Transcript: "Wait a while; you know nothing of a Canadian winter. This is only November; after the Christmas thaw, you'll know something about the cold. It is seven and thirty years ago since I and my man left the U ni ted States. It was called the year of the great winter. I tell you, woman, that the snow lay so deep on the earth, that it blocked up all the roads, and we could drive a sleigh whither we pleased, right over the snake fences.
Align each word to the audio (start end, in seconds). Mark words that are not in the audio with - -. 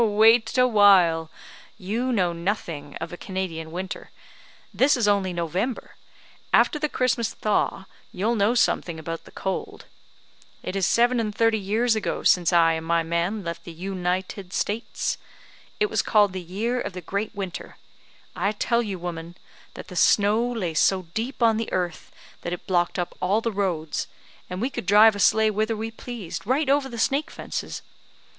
"Wait 0.03 0.57
a 0.57 0.65
while; 0.67 1.29
you 1.77 2.11
know 2.11 2.33
nothing 2.33 2.95
of 2.95 3.13
a 3.13 3.17
Canadian 3.17 3.69
winter. 3.71 4.09
This 4.73 4.97
is 4.97 5.07
only 5.07 5.31
November; 5.31 5.95
after 6.51 6.79
the 6.79 6.89
Christmas 6.89 7.35
thaw, 7.35 7.85
you'll 8.11 8.33
know 8.33 8.55
something 8.55 8.97
about 8.97 9.25
the 9.25 9.31
cold. 9.31 9.85
It 10.63 10.75
is 10.75 10.87
seven 10.87 11.19
and 11.19 11.35
thirty 11.35 11.59
years 11.59 11.95
ago 11.95 12.23
since 12.23 12.51
I 12.51 12.73
and 12.73 12.85
my 12.87 13.03
man 13.03 13.43
left 13.43 13.63
the 13.63 13.71
U 13.73 13.93
ni 13.93 14.23
ted 14.23 14.53
States. 14.53 15.19
It 15.79 15.87
was 15.91 16.01
called 16.01 16.33
the 16.33 16.41
year 16.41 16.81
of 16.81 16.93
the 16.93 17.01
great 17.01 17.35
winter. 17.35 17.77
I 18.35 18.53
tell 18.53 18.81
you, 18.81 18.97
woman, 18.97 19.37
that 19.75 19.87
the 19.89 19.95
snow 19.95 20.43
lay 20.51 20.73
so 20.73 21.03
deep 21.13 21.43
on 21.43 21.57
the 21.57 21.71
earth, 21.71 22.11
that 22.41 22.51
it 22.53 22.65
blocked 22.65 22.97
up 22.97 23.15
all 23.21 23.39
the 23.39 23.51
roads, 23.51 24.07
and 24.49 24.59
we 24.61 24.71
could 24.71 24.87
drive 24.87 25.15
a 25.15 25.19
sleigh 25.19 25.51
whither 25.51 25.77
we 25.77 25.91
pleased, 25.91 26.47
right 26.47 26.69
over 26.69 26.89
the 26.89 26.97
snake 26.97 27.29
fences. 27.29 27.83